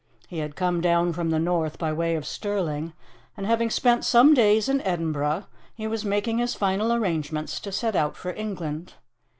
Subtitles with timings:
[0.27, 2.93] He had come down from the North by way of Stirling,
[3.37, 7.95] and having spent some days in Edinburgh, he was making his final arrangements to set
[7.95, 8.95] out for England.